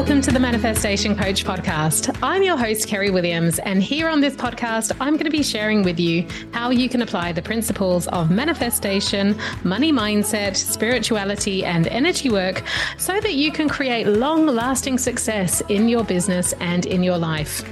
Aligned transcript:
Welcome 0.00 0.22
to 0.22 0.30
the 0.32 0.40
Manifestation 0.40 1.14
Coach 1.14 1.44
podcast. 1.44 2.18
I'm 2.22 2.42
your 2.42 2.56
host, 2.56 2.88
Kerry 2.88 3.10
Williams, 3.10 3.58
and 3.60 3.82
here 3.82 4.08
on 4.08 4.20
this 4.20 4.34
podcast, 4.34 4.96
I'm 5.00 5.14
going 5.14 5.24
to 5.24 5.30
be 5.30 5.42
sharing 5.42 5.82
with 5.82 6.00
you 6.00 6.26
how 6.52 6.70
you 6.70 6.88
can 6.88 7.02
apply 7.02 7.32
the 7.32 7.42
principles 7.42 8.08
of 8.08 8.30
manifestation, 8.30 9.38
money 9.62 9.92
mindset, 9.92 10.56
spirituality, 10.56 11.64
and 11.64 11.86
energy 11.86 12.30
work 12.30 12.62
so 12.98 13.20
that 13.20 13.34
you 13.34 13.52
can 13.52 13.68
create 13.68 14.06
long 14.06 14.46
lasting 14.46 14.98
success 14.98 15.62
in 15.68 15.88
your 15.88 16.02
business 16.02 16.54
and 16.60 16.86
in 16.86 17.02
your 17.02 17.18
life. 17.18 17.62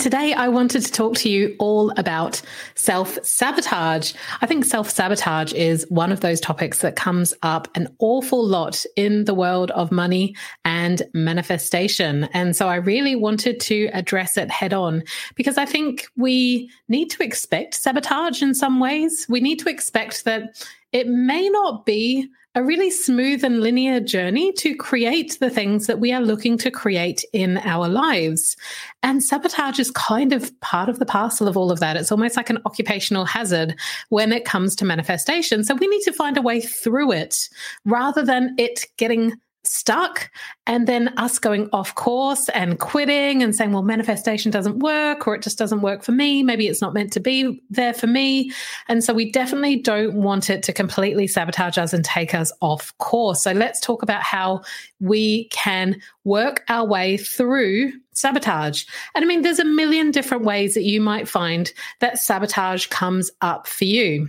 Today 0.00 0.32
I 0.32 0.48
wanted 0.48 0.80
to 0.86 0.90
talk 0.90 1.14
to 1.16 1.28
you 1.28 1.54
all 1.58 1.90
about 1.98 2.40
self 2.74 3.22
sabotage. 3.22 4.14
I 4.40 4.46
think 4.46 4.64
self 4.64 4.88
sabotage 4.88 5.52
is 5.52 5.84
one 5.90 6.10
of 6.10 6.20
those 6.20 6.40
topics 6.40 6.80
that 6.80 6.96
comes 6.96 7.34
up 7.42 7.68
an 7.76 7.86
awful 7.98 8.42
lot 8.42 8.82
in 8.96 9.26
the 9.26 9.34
world 9.34 9.70
of 9.72 9.92
money 9.92 10.34
and 10.64 11.02
manifestation. 11.12 12.24
And 12.32 12.56
so 12.56 12.66
I 12.66 12.76
really 12.76 13.14
wanted 13.14 13.60
to 13.60 13.90
address 13.92 14.38
it 14.38 14.50
head 14.50 14.72
on 14.72 15.02
because 15.34 15.58
I 15.58 15.66
think 15.66 16.06
we 16.16 16.70
need 16.88 17.10
to 17.10 17.22
expect 17.22 17.74
sabotage 17.74 18.40
in 18.40 18.54
some 18.54 18.80
ways. 18.80 19.26
We 19.28 19.40
need 19.40 19.58
to 19.58 19.68
expect 19.68 20.24
that 20.24 20.66
it 20.92 21.08
may 21.08 21.50
not 21.50 21.84
be 21.84 22.26
a 22.54 22.64
really 22.64 22.90
smooth 22.90 23.44
and 23.44 23.60
linear 23.60 24.00
journey 24.00 24.52
to 24.54 24.74
create 24.74 25.38
the 25.38 25.50
things 25.50 25.86
that 25.86 26.00
we 26.00 26.12
are 26.12 26.20
looking 26.20 26.58
to 26.58 26.70
create 26.70 27.24
in 27.32 27.58
our 27.58 27.88
lives. 27.88 28.56
And 29.04 29.22
sabotage 29.22 29.78
is 29.78 29.92
kind 29.92 30.32
of 30.32 30.58
part 30.60 30.88
of 30.88 30.98
the 30.98 31.06
parcel 31.06 31.46
of 31.46 31.56
all 31.56 31.70
of 31.70 31.78
that. 31.78 31.96
It's 31.96 32.10
almost 32.10 32.36
like 32.36 32.50
an 32.50 32.58
occupational 32.66 33.24
hazard 33.24 33.76
when 34.08 34.32
it 34.32 34.44
comes 34.44 34.74
to 34.76 34.84
manifestation. 34.84 35.62
So 35.62 35.74
we 35.74 35.86
need 35.86 36.02
to 36.02 36.12
find 36.12 36.36
a 36.36 36.42
way 36.42 36.60
through 36.60 37.12
it 37.12 37.48
rather 37.84 38.24
than 38.24 38.56
it 38.58 38.84
getting 38.96 39.34
stuck 39.64 40.30
and 40.66 40.86
then 40.86 41.08
us 41.18 41.38
going 41.38 41.68
off 41.72 41.94
course 41.94 42.48
and 42.50 42.78
quitting 42.78 43.42
and 43.42 43.54
saying 43.54 43.72
well 43.72 43.82
manifestation 43.82 44.50
doesn't 44.50 44.78
work 44.78 45.26
or 45.26 45.34
it 45.34 45.42
just 45.42 45.58
doesn't 45.58 45.82
work 45.82 46.02
for 46.02 46.12
me. 46.12 46.42
Maybe 46.42 46.66
it's 46.66 46.80
not 46.80 46.94
meant 46.94 47.12
to 47.12 47.20
be 47.20 47.62
there 47.68 47.92
for 47.92 48.06
me. 48.06 48.52
And 48.88 49.04
so 49.04 49.12
we 49.12 49.30
definitely 49.30 49.76
don't 49.76 50.14
want 50.14 50.48
it 50.48 50.62
to 50.64 50.72
completely 50.72 51.26
sabotage 51.26 51.78
us 51.78 51.92
and 51.92 52.04
take 52.04 52.34
us 52.34 52.52
off 52.60 52.96
course. 52.98 53.42
So 53.42 53.52
let's 53.52 53.80
talk 53.80 54.02
about 54.02 54.22
how 54.22 54.62
we 54.98 55.44
can 55.48 56.00
work 56.24 56.64
our 56.68 56.86
way 56.86 57.16
through 57.16 57.92
sabotage. 58.12 58.84
And 59.14 59.24
i 59.24 59.28
mean 59.28 59.42
there's 59.42 59.58
a 59.58 59.64
million 59.64 60.10
different 60.10 60.44
ways 60.44 60.74
that 60.74 60.84
you 60.84 61.00
might 61.00 61.28
find 61.28 61.72
that 62.00 62.18
sabotage 62.18 62.86
comes 62.86 63.30
up 63.40 63.66
for 63.66 63.84
you 63.84 64.28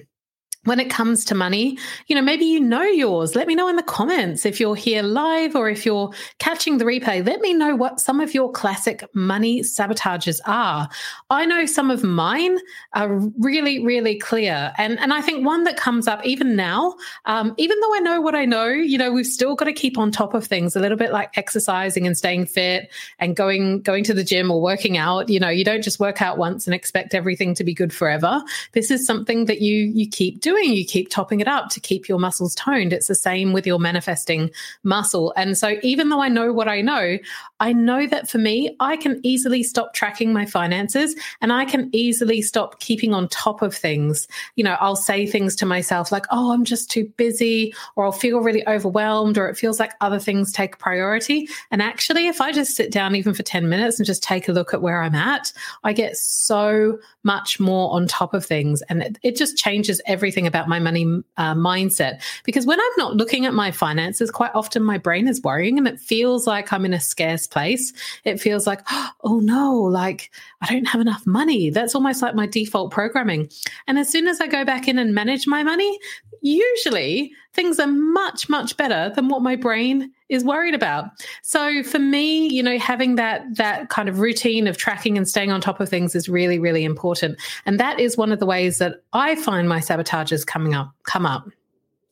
when 0.65 0.79
it 0.79 0.91
comes 0.91 1.25
to 1.25 1.33
money, 1.33 1.75
you 2.05 2.15
know, 2.15 2.21
maybe 2.21 2.45
you 2.45 2.59
know 2.59 2.83
yours. 2.83 3.35
Let 3.35 3.47
me 3.47 3.55
know 3.55 3.67
in 3.67 3.77
the 3.77 3.83
comments 3.83 4.45
if 4.45 4.59
you're 4.59 4.75
here 4.75 5.01
live 5.01 5.55
or 5.55 5.69
if 5.69 5.87
you're 5.87 6.11
catching 6.37 6.77
the 6.77 6.85
replay. 6.85 7.25
Let 7.25 7.41
me 7.41 7.51
know 7.53 7.75
what 7.75 7.99
some 7.99 8.19
of 8.19 8.35
your 8.35 8.51
classic 8.51 9.03
money 9.15 9.61
sabotages 9.61 10.39
are. 10.45 10.87
I 11.31 11.45
know 11.45 11.65
some 11.65 11.89
of 11.89 12.03
mine 12.03 12.59
are 12.93 13.17
really, 13.39 13.83
really 13.83 14.19
clear. 14.19 14.71
And, 14.77 14.99
and 14.99 15.13
I 15.13 15.21
think 15.21 15.43
one 15.43 15.63
that 15.63 15.77
comes 15.77 16.07
up 16.07 16.23
even 16.23 16.55
now, 16.55 16.93
um, 17.25 17.55
even 17.57 17.79
though 17.79 17.95
I 17.95 17.99
know 17.99 18.21
what 18.21 18.35
I 18.35 18.45
know, 18.45 18.67
you 18.67 18.99
know, 18.99 19.11
we've 19.11 19.25
still 19.25 19.55
got 19.55 19.65
to 19.65 19.73
keep 19.73 19.97
on 19.97 20.11
top 20.11 20.35
of 20.35 20.45
things 20.45 20.75
a 20.75 20.79
little 20.79 20.97
bit 20.97 21.11
like 21.11 21.35
exercising 21.39 22.05
and 22.05 22.15
staying 22.15 22.45
fit 22.45 22.91
and 23.17 23.35
going, 23.35 23.81
going 23.81 24.03
to 24.03 24.13
the 24.13 24.23
gym 24.23 24.51
or 24.51 24.61
working 24.61 24.95
out. 24.95 25.27
You 25.27 25.39
know, 25.39 25.49
you 25.49 25.65
don't 25.65 25.81
just 25.81 25.99
work 25.99 26.21
out 26.21 26.37
once 26.37 26.67
and 26.67 26.75
expect 26.75 27.15
everything 27.15 27.55
to 27.55 27.63
be 27.63 27.73
good 27.73 27.91
forever. 27.91 28.43
This 28.73 28.91
is 28.91 29.07
something 29.07 29.45
that 29.45 29.61
you, 29.61 29.91
you 29.95 30.07
keep 30.07 30.39
doing 30.39 30.50
doing, 30.51 30.73
you 30.73 30.85
keep 30.85 31.09
topping 31.09 31.39
it 31.39 31.47
up 31.47 31.69
to 31.69 31.79
keep 31.79 32.09
your 32.09 32.19
muscles 32.19 32.55
toned. 32.55 32.93
It's 32.93 33.07
the 33.07 33.15
same 33.15 33.53
with 33.53 33.65
your 33.65 33.79
manifesting 33.79 34.51
muscle. 34.83 35.33
And 35.37 35.57
so, 35.57 35.75
even 35.81 36.09
though 36.09 36.21
I 36.21 36.29
know 36.29 36.51
what 36.51 36.67
I 36.67 36.81
know, 36.81 37.17
I 37.59 37.73
know 37.73 38.07
that 38.07 38.29
for 38.29 38.37
me, 38.37 38.75
I 38.79 38.97
can 38.97 39.19
easily 39.23 39.63
stop 39.63 39.93
tracking 39.93 40.33
my 40.33 40.45
finances 40.45 41.15
and 41.41 41.53
I 41.53 41.65
can 41.65 41.89
easily 41.93 42.41
stop 42.41 42.79
keeping 42.79 43.13
on 43.13 43.27
top 43.29 43.61
of 43.61 43.75
things. 43.75 44.27
You 44.55 44.63
know, 44.63 44.77
I'll 44.79 44.95
say 44.95 45.25
things 45.25 45.55
to 45.57 45.65
myself 45.65 46.11
like, 46.11 46.25
oh, 46.31 46.51
I'm 46.51 46.65
just 46.65 46.89
too 46.89 47.05
busy, 47.17 47.73
or 47.95 48.05
I'll 48.05 48.11
feel 48.11 48.39
really 48.39 48.67
overwhelmed, 48.67 49.37
or 49.37 49.47
it 49.47 49.57
feels 49.57 49.79
like 49.79 49.93
other 50.01 50.19
things 50.19 50.51
take 50.51 50.79
priority. 50.79 51.47
And 51.69 51.81
actually, 51.81 52.27
if 52.27 52.41
I 52.41 52.51
just 52.51 52.75
sit 52.75 52.91
down 52.91 53.15
even 53.15 53.33
for 53.33 53.43
10 53.43 53.69
minutes 53.69 53.99
and 53.99 54.05
just 54.05 54.23
take 54.23 54.47
a 54.47 54.51
look 54.51 54.73
at 54.73 54.81
where 54.81 55.01
I'm 55.01 55.15
at, 55.15 55.53
I 55.83 55.93
get 55.93 56.17
so 56.17 56.99
much 57.23 57.59
more 57.59 57.93
on 57.93 58.07
top 58.07 58.33
of 58.33 58.45
things. 58.45 58.81
And 58.83 59.03
it, 59.03 59.17
it 59.23 59.35
just 59.35 59.57
changes 59.57 60.01
everything 60.05 60.40
about 60.47 60.67
my 60.67 60.79
money 60.79 61.05
uh, 61.37 61.53
mindset. 61.53 62.21
Because 62.43 62.65
when 62.65 62.79
I'm 62.79 62.97
not 62.97 63.15
looking 63.15 63.45
at 63.45 63.53
my 63.53 63.71
finances, 63.71 64.31
quite 64.31 64.51
often 64.53 64.83
my 64.83 64.97
brain 64.97 65.27
is 65.27 65.41
worrying 65.41 65.77
and 65.77 65.87
it 65.87 65.99
feels 65.99 66.47
like 66.47 66.71
I'm 66.71 66.85
in 66.85 66.93
a 66.93 66.99
scarce 66.99 67.47
place. 67.47 67.93
It 68.23 68.39
feels 68.39 68.67
like, 68.67 68.81
oh 69.23 69.39
no, 69.39 69.75
like 69.75 70.31
I 70.61 70.73
don't 70.73 70.87
have 70.87 71.01
enough 71.01 71.25
money. 71.25 71.69
That's 71.69 71.95
almost 71.95 72.21
like 72.21 72.35
my 72.35 72.47
default 72.47 72.91
programming. 72.91 73.49
And 73.87 73.97
as 73.97 74.09
soon 74.09 74.27
as 74.27 74.41
I 74.41 74.47
go 74.47 74.65
back 74.65 74.87
in 74.87 74.97
and 74.97 75.13
manage 75.13 75.47
my 75.47 75.63
money, 75.63 75.99
usually 76.41 77.31
things 77.53 77.79
are 77.79 77.87
much, 77.87 78.49
much 78.49 78.75
better 78.77 79.11
than 79.15 79.27
what 79.27 79.41
my 79.41 79.55
brain 79.55 80.11
is 80.29 80.43
worried 80.43 80.73
about. 80.73 81.05
So 81.43 81.83
for 81.83 81.99
me, 81.99 82.47
you 82.47 82.63
know, 82.63 82.77
having 82.77 83.15
that 83.15 83.43
that 83.55 83.89
kind 83.89 84.09
of 84.09 84.19
routine 84.19 84.67
of 84.67 84.77
tracking 84.77 85.17
and 85.17 85.27
staying 85.27 85.51
on 85.51 85.61
top 85.61 85.79
of 85.79 85.89
things 85.89 86.15
is 86.15 86.29
really, 86.29 86.59
really 86.59 86.83
important. 86.83 87.39
And 87.65 87.79
that 87.79 87.99
is 87.99 88.17
one 88.17 88.31
of 88.31 88.39
the 88.39 88.45
ways 88.45 88.77
that 88.79 89.03
I 89.13 89.35
find 89.35 89.67
my 89.67 89.79
sabotages 89.79 90.45
coming 90.45 90.73
up 90.73 90.91
come 91.03 91.25
up. 91.25 91.49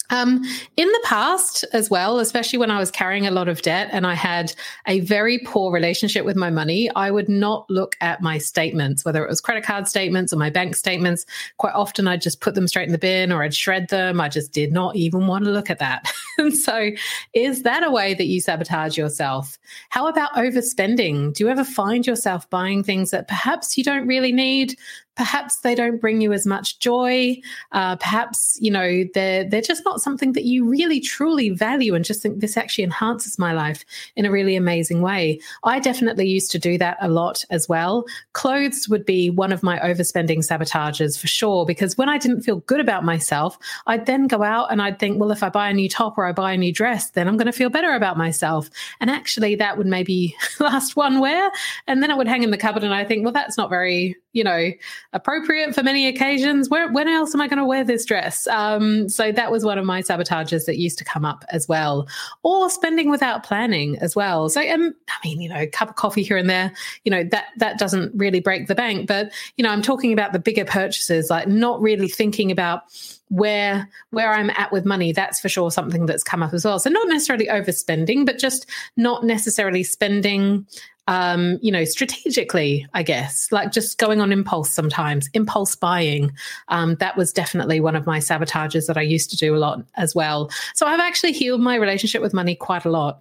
Um, 0.10 0.44
in 0.76 0.88
the 0.88 1.02
past, 1.04 1.66
as 1.74 1.90
well, 1.90 2.20
especially 2.20 2.58
when 2.60 2.72
I 2.72 2.80
was 2.80 2.92
carrying 2.92 3.28
a 3.28 3.32
lot 3.32 3.48
of 3.48 3.62
debt 3.62 3.90
and 3.92 4.08
I 4.08 4.16
had 4.16 4.54
a 4.88 5.02
very 5.02 5.40
poor 5.40 5.72
relationship 5.72 6.26
with 6.26 6.36
my 6.36 6.50
money, 6.50 6.90
I 6.96 7.12
would 7.12 7.30
not 7.30 7.70
look 7.70 7.96
at 8.02 8.22
my 8.22 8.38
statements, 8.38 9.06
whether 9.06 9.24
it 9.24 9.30
was 9.30 9.42
credit 9.42 9.64
card 9.64 9.88
statements 9.88 10.34
or 10.34 10.38
my 10.38 10.50
bank 10.50 10.76
statements. 10.76 11.26
Quite 11.58 11.74
often, 11.74 12.08
I'd 12.08 12.22
just 12.22 12.42
put 12.42 12.56
them 12.56 12.68
straight 12.68 12.88
in 12.88 12.92
the 12.92 12.98
bin 12.98 13.32
or 13.32 13.44
I'd 13.44 13.54
shred 13.54 13.90
them. 13.90 14.20
I 14.20 14.30
just 14.30 14.52
did 14.52 14.72
not 14.72 14.96
even 14.96 15.28
want 15.28 15.46
to 15.46 15.52
look 15.52 15.70
at 15.70 15.80
that. 15.80 16.12
and 16.38 16.56
so, 16.56 16.90
is 17.34 17.64
that 17.64 17.84
a 17.84 17.92
way 17.92 18.14
that 18.14 18.26
you 18.26 18.42
sabotage 18.42 18.98
yourself? 18.98 19.58
How 19.90 20.08
about 20.08 20.34
overspending? 20.34 21.34
Do 21.34 21.44
you 21.44 21.50
ever 21.50 21.64
find 21.64 22.06
yourself 22.06 22.50
buying 22.50 22.84
things 22.84 23.12
that 23.12 23.28
perhaps 23.28 23.78
you 23.78 23.84
don't 23.84 24.08
really 24.08 24.32
need, 24.32 24.78
perhaps 25.16 25.58
they 25.58 25.76
don't 25.76 26.00
bring 26.00 26.22
you 26.22 26.32
as 26.32 26.46
much 26.46 26.80
joy. 26.80 27.36
Uh, 27.74 27.96
perhaps 27.98 28.58
you 28.62 28.72
know 28.72 29.04
they're 29.14 29.44
they're 29.44 29.62
just 29.62 29.84
not 29.84 30.02
something 30.02 30.32
that 30.34 30.46
you 30.46 30.68
really 30.68 31.00
truly 31.00 31.50
value, 31.50 31.94
and 31.94 32.06
just 32.06 32.22
think 32.22 32.40
this 32.40 32.56
actually 32.56 32.86
enhances 32.86 33.38
my 33.38 33.52
life 33.52 33.84
in 34.16 34.26
a 34.26 34.32
really 34.32 34.56
amazing 34.56 35.02
way. 35.02 35.40
I 35.64 35.80
definitely 35.80 36.28
used 36.28 36.52
to 36.52 36.60
do 36.60 36.78
that 36.78 36.98
a 37.02 37.10
lot 37.10 37.44
as 37.50 37.68
well. 37.68 38.06
Clothes 38.34 38.88
would 38.90 39.06
be 39.06 39.30
one 39.30 39.52
of 39.52 39.62
my 39.62 39.78
overspending 39.80 40.40
sabotages 40.40 41.20
for 41.20 41.28
sure, 41.28 41.66
because 41.66 41.98
when 41.98 42.10
I 42.10 42.18
didn't 42.18 42.42
feel 42.42 42.58
good 42.62 42.80
about 42.80 43.04
myself, 43.04 43.58
I'd 43.88 44.06
then 44.06 44.28
go 44.28 44.42
out 44.42 44.72
and 44.72 44.82
I'd 44.82 45.00
think, 45.00 45.20
well, 45.20 45.32
if 45.32 45.44
I 45.44 45.50
buy 45.50 45.70
a 45.70 45.74
new 45.74 45.90
top 45.90 46.18
or 46.18 46.26
I 46.26 46.32
buy 46.32 46.54
a 46.54 46.58
new 46.58 46.72
dress, 46.72 47.12
then 47.12 47.28
I'm 47.28 47.38
going 47.38 47.48
to 47.48 47.52
feel 47.52 47.70
better 47.70 47.94
about 47.94 48.18
myself. 48.18 48.70
And 49.02 49.10
actually, 49.10 49.56
that 49.56 49.78
would 49.78 49.88
maybe 49.88 50.36
last 50.60 50.96
one 50.96 51.20
wear, 51.20 51.52
and 51.88 52.02
then 52.02 52.10
it 52.10 52.18
would 52.18 52.28
hang 52.28 52.44
in 52.44 52.52
the 52.52 52.58
cupboard, 52.58 52.84
and 52.84 52.94
I 52.94 53.04
think, 53.04 53.24
well, 53.24 53.34
that's 53.34 53.58
not 53.58 53.70
very 53.70 54.16
you 54.34 54.44
know 54.44 54.70
appropriate 55.14 55.74
for 55.74 55.84
many 55.84 56.08
occasions. 56.08 56.70
Where, 56.70 56.92
when 56.92 57.08
else 57.08 57.34
am 57.34 57.42
I 57.42 57.48
going 57.48 57.60
to 57.60 57.66
wear 57.66 57.84
this 57.84 58.06
dress? 58.06 58.46
Um, 58.48 59.10
so 59.10 59.32
that 59.32 59.52
was 59.52 59.64
one 59.64 59.78
of 59.78 59.86
my 59.86 60.02
sabotages 60.02 60.66
that 60.66 60.78
used 60.78 60.98
to 61.00 61.06
come 61.06 61.26
up 61.26 61.46
as 61.50 61.68
well, 61.68 62.08
or 62.44 62.70
spending 62.70 63.10
without 63.10 63.44
planning 63.44 63.98
as 64.00 64.16
well. 64.16 64.50
So 64.50 64.62
um, 64.62 64.94
I 65.10 65.28
mean, 65.28 65.42
you 65.42 65.50
know, 65.50 65.66
cup 65.72 65.90
of 65.90 65.96
coffee 65.96 66.24
here 66.24 66.38
and 66.38 66.50
there, 66.50 66.72
you 67.04 67.12
know, 67.12 67.24
that 67.32 67.46
that 67.58 67.80
doesn't 67.80 68.14
really 68.16 68.40
break 68.40 68.68
the 68.68 68.76
bank. 68.76 69.08
But 69.08 69.32
you 69.58 69.64
know, 69.64 69.70
I'm 69.70 69.82
talking 69.82 70.14
about 70.14 70.34
the 70.34 70.40
bigger 70.40 70.66
purchases, 70.66 71.30
like 71.30 71.48
not 71.48 71.82
really 71.82 72.08
thinking 72.08 72.52
about 72.52 72.84
where 73.30 73.90
where 74.10 74.34
I'm 74.34 74.50
at 74.52 74.72
with 74.72 74.86
money, 74.86 75.12
that's 75.12 75.40
for 75.40 75.50
sure 75.50 75.72
something 75.72 76.06
that's 76.06 76.24
come 76.24 76.44
up 76.44 76.54
as 76.54 76.66
well. 76.66 76.80
So 76.80 76.90
not 76.90 77.08
necessarily 77.08 77.48
overspending, 77.48 78.26
but 78.26 78.38
just 78.38 78.70
not 78.98 79.24
necessarily 79.24 79.84
spending 79.84 80.66
um, 81.10 81.58
you 81.64 81.72
know, 81.72 81.86
strategically, 81.86 82.86
I 82.94 83.02
guess, 83.02 83.52
like 83.52 83.72
just 83.72 83.98
going 83.98 84.22
on 84.22 84.32
impulse 84.32 84.70
sometimes, 84.70 85.28
impulse 85.34 85.76
buying. 85.76 86.32
Um, 86.68 86.96
that 86.96 87.18
was 87.18 87.34
definitely 87.34 87.80
one 87.80 87.96
of 87.96 88.06
my 88.06 88.20
sabotages 88.20 88.86
that 88.86 88.96
I 88.96 89.02
used 89.02 89.32
to 89.32 89.36
do 89.36 89.56
a 89.56 89.58
lot 89.58 89.84
as 89.96 90.14
well. 90.14 90.52
So 90.76 90.86
I've 90.86 91.00
actually 91.00 91.32
healed 91.32 91.62
my 91.62 91.76
relationship 91.76 92.22
with 92.22 92.32
money 92.32 92.54
quite 92.54 92.86
a 92.86 92.92
lot. 92.92 93.20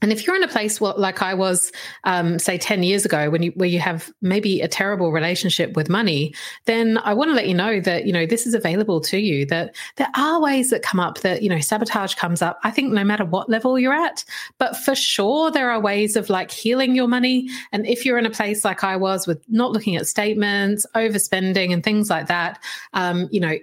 And 0.00 0.12
if 0.12 0.26
you're 0.26 0.36
in 0.36 0.42
a 0.42 0.48
place 0.48 0.80
like 0.80 1.22
I 1.22 1.34
was, 1.34 1.72
um, 2.04 2.38
say, 2.38 2.56
10 2.56 2.82
years 2.82 3.04
ago, 3.04 3.30
when 3.30 3.42
you, 3.42 3.52
where 3.56 3.68
you 3.68 3.80
have 3.80 4.12
maybe 4.22 4.60
a 4.60 4.68
terrible 4.68 5.10
relationship 5.10 5.74
with 5.74 5.88
money, 5.88 6.34
then 6.66 6.98
I 6.98 7.14
want 7.14 7.30
to 7.30 7.34
let 7.34 7.48
you 7.48 7.54
know 7.54 7.80
that, 7.80 8.06
you 8.06 8.12
know, 8.12 8.24
this 8.24 8.46
is 8.46 8.54
available 8.54 9.00
to 9.02 9.18
you, 9.18 9.44
that 9.46 9.74
there 9.96 10.10
are 10.14 10.40
ways 10.40 10.70
that 10.70 10.82
come 10.82 11.00
up 11.00 11.20
that, 11.20 11.42
you 11.42 11.48
know, 11.48 11.58
sabotage 11.58 12.14
comes 12.14 12.42
up, 12.42 12.58
I 12.62 12.70
think 12.70 12.92
no 12.92 13.02
matter 13.02 13.24
what 13.24 13.48
level 13.48 13.78
you're 13.78 13.92
at. 13.92 14.24
But 14.58 14.76
for 14.76 14.94
sure, 14.94 15.50
there 15.50 15.70
are 15.70 15.80
ways 15.80 16.16
of 16.16 16.30
like 16.30 16.50
healing 16.50 16.94
your 16.94 17.08
money. 17.08 17.48
And 17.72 17.86
if 17.86 18.04
you're 18.04 18.18
in 18.18 18.26
a 18.26 18.30
place 18.30 18.64
like 18.64 18.84
I 18.84 18.96
was 18.96 19.26
with 19.26 19.42
not 19.48 19.72
looking 19.72 19.96
at 19.96 20.06
statements, 20.06 20.86
overspending, 20.94 21.72
and 21.72 21.82
things 21.82 22.08
like 22.08 22.28
that, 22.28 22.62
um, 22.92 23.28
you 23.32 23.40
know, 23.40 23.58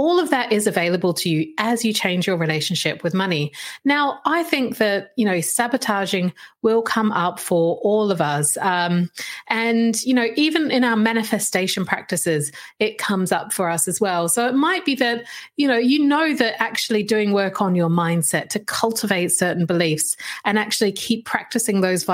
all 0.00 0.18
of 0.18 0.30
that 0.30 0.50
is 0.50 0.66
available 0.66 1.12
to 1.12 1.28
you 1.28 1.52
as 1.58 1.84
you 1.84 1.92
change 1.92 2.26
your 2.26 2.38
relationship 2.38 3.04
with 3.04 3.12
money. 3.12 3.52
Now, 3.84 4.18
I 4.24 4.42
think 4.44 4.78
that, 4.78 5.10
you 5.16 5.26
know, 5.26 5.42
sabotaging 5.42 6.32
will 6.62 6.80
come 6.80 7.12
up 7.12 7.38
for 7.38 7.76
all 7.82 8.10
of 8.10 8.22
us. 8.22 8.56
Um, 8.62 9.10
and, 9.48 10.02
you 10.02 10.14
know, 10.14 10.28
even 10.36 10.70
in 10.70 10.84
our 10.84 10.96
manifestation 10.96 11.84
practices, 11.84 12.50
it 12.78 12.96
comes 12.96 13.30
up 13.30 13.52
for 13.52 13.68
us 13.68 13.86
as 13.88 14.00
well. 14.00 14.30
So 14.30 14.48
it 14.48 14.54
might 14.54 14.86
be 14.86 14.94
that, 14.94 15.26
you 15.58 15.68
know, 15.68 15.76
you 15.76 15.98
know 15.98 16.34
that 16.34 16.62
actually 16.62 17.02
doing 17.02 17.32
work 17.32 17.60
on 17.60 17.74
your 17.74 17.90
mindset 17.90 18.48
to 18.50 18.58
cultivate 18.58 19.32
certain 19.32 19.66
beliefs 19.66 20.16
and 20.46 20.58
actually 20.58 20.92
keep 20.92 21.26
practicing 21.26 21.82
those 21.82 22.04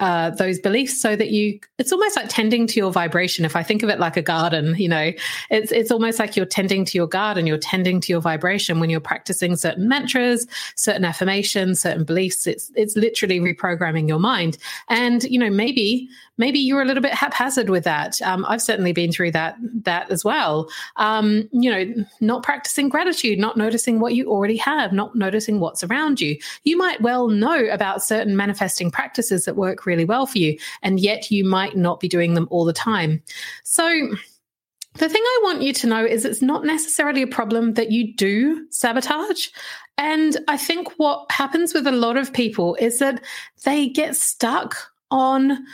uh, 0.00 0.30
those 0.30 0.58
beliefs 0.58 1.00
so 1.00 1.14
that 1.14 1.30
you 1.30 1.60
it's 1.78 1.92
almost 1.92 2.16
like 2.16 2.26
tending 2.28 2.66
to 2.66 2.76
your 2.80 2.90
vibration. 2.90 3.44
If 3.44 3.56
i 3.56 3.62
think 3.62 3.82
of 3.82 3.88
it 3.88 3.98
like 3.98 4.16
a 4.16 4.22
garden 4.22 4.74
you 4.76 4.88
know 4.88 5.12
it's 5.50 5.72
it's 5.72 5.90
almost 5.90 6.18
like 6.18 6.36
you're 6.36 6.46
tending 6.46 6.84
to 6.84 6.98
your 6.98 7.06
garden 7.06 7.46
you're 7.46 7.58
tending 7.58 8.00
to 8.00 8.12
your 8.12 8.20
vibration 8.20 8.80
when 8.80 8.90
you're 8.90 9.00
practicing 9.00 9.56
certain 9.56 9.88
mantras 9.88 10.46
certain 10.76 11.04
affirmations 11.04 11.80
certain 11.80 12.04
beliefs. 12.04 12.46
It's 12.46 12.70
it's 12.74 12.96
literally 12.96 13.40
reprogramming 13.40 14.08
your 14.08 14.18
mind. 14.18 14.58
And 14.88 15.22
you 15.24 15.38
know 15.38 15.50
maybe 15.50 16.08
maybe 16.40 16.58
you're 16.58 16.80
a 16.80 16.86
little 16.86 17.02
bit 17.02 17.12
haphazard 17.12 17.68
with 17.68 17.84
that. 17.84 18.20
Um, 18.22 18.44
I've 18.48 18.62
certainly 18.62 18.92
been 18.92 19.12
through 19.12 19.30
that 19.32 19.56
that 19.84 20.10
as 20.10 20.24
well. 20.24 20.68
Um, 20.96 21.48
you 21.52 21.70
know, 21.70 22.04
not 22.20 22.42
practicing 22.42 22.88
gratitude, 22.88 23.38
not 23.38 23.56
noticing 23.56 24.00
what 24.00 24.14
you 24.14 24.28
already 24.28 24.56
have, 24.56 24.92
not 24.92 25.14
noticing 25.14 25.60
what's 25.60 25.84
around 25.84 26.20
you. 26.20 26.38
You 26.64 26.76
might 26.76 27.02
well 27.02 27.28
know 27.28 27.66
about 27.66 28.02
certain 28.02 28.36
manifesting 28.36 28.90
practices 28.90 29.44
that 29.44 29.54
work 29.54 29.86
really 29.86 30.06
well 30.06 30.26
for 30.26 30.38
you, 30.38 30.58
and 30.82 30.98
yet 30.98 31.30
you 31.30 31.44
might 31.44 31.76
not 31.76 32.00
be 32.00 32.08
doing 32.08 32.34
them 32.34 32.48
all 32.50 32.64
the 32.64 32.72
time. 32.72 33.22
So. 33.62 34.08
The 34.94 35.08
thing 35.08 35.22
I 35.24 35.40
want 35.44 35.62
you 35.62 35.72
to 35.72 35.86
know 35.86 36.04
is 36.04 36.24
it's 36.24 36.42
not 36.42 36.64
necessarily 36.64 37.22
a 37.22 37.26
problem 37.28 37.74
that 37.74 37.92
you 37.92 38.12
do 38.12 38.66
sabotage. 38.70 39.46
And 39.98 40.36
I 40.48 40.56
think 40.56 40.88
what 40.96 41.30
happens 41.30 41.72
with 41.72 41.86
a 41.86 41.92
lot 41.92 42.16
of 42.16 42.32
people 42.32 42.74
is 42.74 42.98
that 42.98 43.22
they 43.64 43.88
get 43.88 44.16
stuck 44.16 44.90
on 45.12 45.64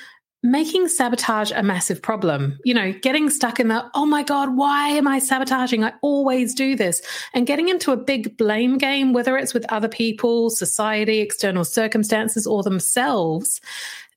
making 0.51 0.89
sabotage 0.89 1.53
a 1.53 1.63
massive 1.63 2.01
problem. 2.01 2.59
You 2.65 2.75
know, 2.75 2.93
getting 2.93 3.31
stuck 3.31 3.61
in 3.61 3.69
the, 3.69 3.85
oh 3.95 4.07
my 4.07 4.23
God, 4.23 4.57
why 4.57 4.89
am 4.89 5.07
I 5.07 5.19
sabotaging? 5.19 5.85
I 5.85 5.93
always 6.03 6.55
do 6.55 6.77
this. 6.77 7.03
And 7.35 7.47
getting 7.47 7.69
into 7.69 7.93
a 7.93 7.97
big 7.97 8.37
blame 8.37 8.79
game, 8.79 9.13
whether 9.13 9.37
it's 9.37 9.55
with 9.55 9.71
other 9.71 9.89
people, 9.89 10.51
society, 10.51 11.21
external 11.21 11.65
circumstances, 11.65 12.47
or 12.47 12.63
themselves 12.63 13.61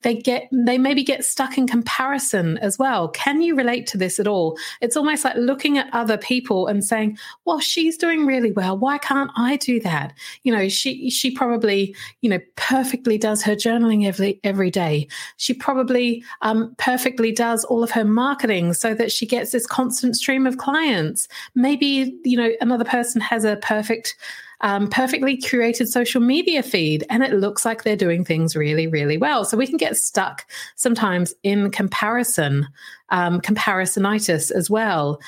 they 0.01 0.15
get 0.15 0.47
they 0.51 0.77
maybe 0.77 1.03
get 1.03 1.25
stuck 1.25 1.57
in 1.57 1.67
comparison 1.67 2.57
as 2.59 2.77
well. 2.77 3.09
Can 3.09 3.41
you 3.41 3.55
relate 3.55 3.87
to 3.87 3.97
this 3.97 4.19
at 4.19 4.27
all? 4.27 4.57
It's 4.81 4.95
almost 4.95 5.25
like 5.25 5.35
looking 5.35 5.77
at 5.77 5.93
other 5.93 6.17
people 6.17 6.67
and 6.67 6.83
saying 6.83 7.17
well 7.45 7.59
she's 7.59 7.97
doing 7.97 8.25
really 8.25 8.51
well. 8.51 8.77
Why 8.77 8.97
can't 8.97 9.31
i 9.35 9.57
do 9.57 9.79
that? 9.81 10.13
You 10.43 10.55
know 10.55 10.69
she 10.69 11.09
she 11.09 11.31
probably 11.31 11.95
you 12.21 12.29
know 12.29 12.39
perfectly 12.55 13.17
does 13.17 13.43
her 13.43 13.55
journaling 13.55 14.05
every 14.05 14.39
every 14.43 14.71
day. 14.71 15.07
She 15.37 15.53
probably 15.53 16.23
um, 16.41 16.75
perfectly 16.77 17.31
does 17.31 17.65
all 17.65 17.83
of 17.83 17.91
her 17.91 18.05
marketing 18.05 18.73
so 18.73 18.93
that 18.93 19.11
she 19.11 19.25
gets 19.25 19.51
this 19.51 19.65
constant 19.65 20.15
stream 20.15 20.47
of 20.47 20.57
clients. 20.57 21.27
Maybe 21.55 22.17
you 22.23 22.37
know 22.37 22.51
another 22.61 22.85
person 22.85 23.21
has 23.21 23.43
a 23.43 23.57
perfect 23.57 24.15
um, 24.61 24.87
perfectly 24.87 25.37
curated 25.37 25.87
social 25.87 26.21
media 26.21 26.61
feed 26.63 27.05
and 27.09 27.23
it 27.23 27.33
looks 27.33 27.65
like 27.65 27.83
they're 27.83 27.95
doing 27.95 28.25
things 28.25 28.55
really, 28.55 28.87
really 28.87 29.17
well. 29.17 29.45
So 29.45 29.57
we 29.57 29.67
can 29.67 29.77
get 29.77 29.95
stuck 29.97 30.45
sometimes 30.75 31.33
in 31.43 31.71
comparison, 31.71 32.67
um, 33.09 33.41
comparisonitis 33.41 34.51
as 34.51 34.69
well. 34.69 35.19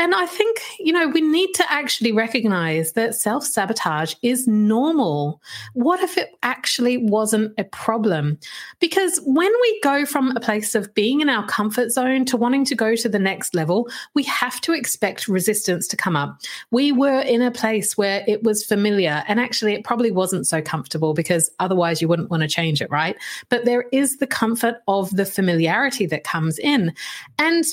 And 0.00 0.14
I 0.14 0.24
think, 0.24 0.62
you 0.78 0.94
know, 0.94 1.08
we 1.08 1.20
need 1.20 1.52
to 1.52 1.70
actually 1.70 2.10
recognize 2.10 2.92
that 2.92 3.14
self 3.14 3.44
sabotage 3.44 4.14
is 4.22 4.48
normal. 4.48 5.42
What 5.74 6.00
if 6.00 6.16
it 6.16 6.30
actually 6.42 6.96
wasn't 6.96 7.52
a 7.58 7.64
problem? 7.64 8.38
Because 8.80 9.20
when 9.26 9.52
we 9.60 9.80
go 9.82 10.06
from 10.06 10.34
a 10.34 10.40
place 10.40 10.74
of 10.74 10.94
being 10.94 11.20
in 11.20 11.28
our 11.28 11.46
comfort 11.46 11.90
zone 11.90 12.24
to 12.24 12.38
wanting 12.38 12.64
to 12.64 12.74
go 12.74 12.96
to 12.96 13.10
the 13.10 13.18
next 13.18 13.54
level, 13.54 13.90
we 14.14 14.22
have 14.22 14.58
to 14.62 14.72
expect 14.72 15.28
resistance 15.28 15.86
to 15.88 15.98
come 15.98 16.16
up. 16.16 16.40
We 16.70 16.92
were 16.92 17.20
in 17.20 17.42
a 17.42 17.50
place 17.50 17.98
where 17.98 18.24
it 18.26 18.42
was 18.42 18.64
familiar, 18.64 19.22
and 19.28 19.38
actually, 19.38 19.74
it 19.74 19.84
probably 19.84 20.10
wasn't 20.10 20.46
so 20.46 20.62
comfortable 20.62 21.12
because 21.12 21.50
otherwise 21.60 22.00
you 22.00 22.08
wouldn't 22.08 22.30
want 22.30 22.42
to 22.42 22.48
change 22.48 22.80
it, 22.80 22.90
right? 22.90 23.18
But 23.50 23.66
there 23.66 23.84
is 23.92 24.16
the 24.16 24.26
comfort 24.26 24.76
of 24.88 25.14
the 25.14 25.26
familiarity 25.26 26.06
that 26.06 26.24
comes 26.24 26.58
in. 26.58 26.94
And 27.38 27.66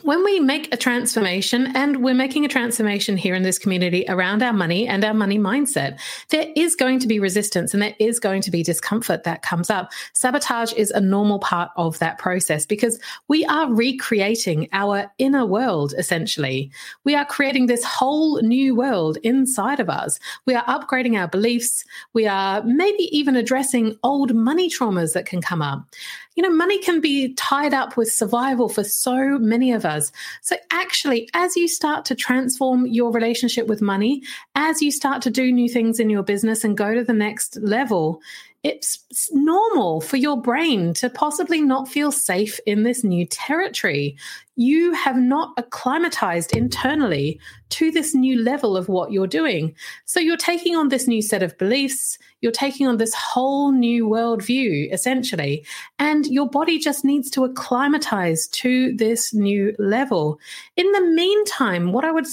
when 0.00 0.24
we 0.24 0.40
make 0.40 0.72
a 0.72 0.76
transformation, 0.76 1.76
and 1.76 2.02
we're 2.02 2.14
making 2.14 2.44
a 2.44 2.48
transformation 2.48 3.16
here 3.16 3.34
in 3.34 3.42
this 3.42 3.58
community 3.58 4.06
around 4.08 4.42
our 4.42 4.52
money 4.52 4.88
and 4.88 5.04
our 5.04 5.12
money 5.12 5.38
mindset, 5.38 6.00
there 6.30 6.46
is 6.56 6.74
going 6.74 6.98
to 7.00 7.06
be 7.06 7.18
resistance 7.18 7.74
and 7.74 7.82
there 7.82 7.94
is 7.98 8.18
going 8.18 8.40
to 8.42 8.50
be 8.50 8.62
discomfort 8.62 9.24
that 9.24 9.42
comes 9.42 9.68
up. 9.68 9.92
Sabotage 10.14 10.72
is 10.72 10.90
a 10.90 11.00
normal 11.00 11.38
part 11.38 11.70
of 11.76 11.98
that 11.98 12.18
process 12.18 12.64
because 12.64 12.98
we 13.28 13.44
are 13.44 13.72
recreating 13.72 14.68
our 14.72 15.12
inner 15.18 15.44
world, 15.44 15.94
essentially. 15.98 16.70
We 17.04 17.14
are 17.14 17.26
creating 17.26 17.66
this 17.66 17.84
whole 17.84 18.40
new 18.40 18.74
world 18.74 19.18
inside 19.22 19.78
of 19.78 19.90
us. 19.90 20.18
We 20.46 20.54
are 20.54 20.64
upgrading 20.64 21.20
our 21.20 21.28
beliefs. 21.28 21.84
We 22.14 22.26
are 22.26 22.62
maybe 22.64 23.04
even 23.16 23.36
addressing 23.36 23.96
old 24.02 24.34
money 24.34 24.70
traumas 24.70 25.12
that 25.12 25.26
can 25.26 25.42
come 25.42 25.60
up 25.60 25.86
you 26.34 26.42
know, 26.42 26.50
money 26.50 26.78
can 26.78 27.00
be 27.00 27.34
tied 27.34 27.74
up 27.74 27.96
with 27.96 28.12
survival 28.12 28.68
for 28.68 28.84
so 28.84 29.38
many 29.38 29.72
of 29.72 29.84
us. 29.84 30.12
So, 30.40 30.56
actually, 30.70 31.28
as 31.34 31.56
you 31.56 31.68
start 31.68 32.04
to 32.06 32.14
transform 32.14 32.86
your 32.86 33.12
relationship 33.12 33.66
with 33.66 33.82
money, 33.82 34.22
as 34.54 34.80
you 34.82 34.90
start 34.90 35.22
to 35.22 35.30
do 35.30 35.52
new 35.52 35.68
things 35.68 36.00
in 36.00 36.10
your 36.10 36.22
business 36.22 36.64
and 36.64 36.76
go 36.76 36.94
to 36.94 37.04
the 37.04 37.12
next 37.12 37.58
level, 37.60 38.20
it's 38.62 39.28
normal 39.32 40.00
for 40.00 40.16
your 40.16 40.40
brain 40.40 40.94
to 40.94 41.10
possibly 41.10 41.60
not 41.60 41.88
feel 41.88 42.12
safe 42.12 42.60
in 42.64 42.84
this 42.84 43.02
new 43.02 43.26
territory. 43.26 44.16
You 44.54 44.92
have 44.92 45.16
not 45.16 45.52
acclimatized 45.56 46.54
internally 46.54 47.40
to 47.70 47.90
this 47.90 48.14
new 48.14 48.40
level 48.40 48.76
of 48.76 48.88
what 48.88 49.10
you're 49.10 49.26
doing. 49.26 49.74
So 50.04 50.20
you're 50.20 50.36
taking 50.36 50.76
on 50.76 50.90
this 50.90 51.08
new 51.08 51.22
set 51.22 51.42
of 51.42 51.58
beliefs, 51.58 52.18
you're 52.40 52.52
taking 52.52 52.86
on 52.86 52.98
this 52.98 53.14
whole 53.14 53.72
new 53.72 54.06
worldview, 54.06 54.92
essentially, 54.92 55.66
and 55.98 56.26
your 56.26 56.48
body 56.48 56.78
just 56.78 57.04
needs 57.04 57.30
to 57.30 57.44
acclimatize 57.44 58.46
to 58.48 58.94
this 58.96 59.34
new 59.34 59.74
level. 59.80 60.38
In 60.76 60.90
the 60.92 61.00
meantime, 61.00 61.92
what 61.92 62.04
I 62.04 62.12
would 62.12 62.26